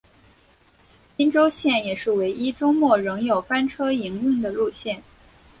[1.15, 5.03] 宾州线也是唯一周末仍有班车营运的路线。